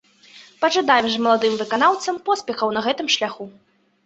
[0.61, 3.45] Пажадаем жа маладым выканаўцам поспехаў на гэтым шляху.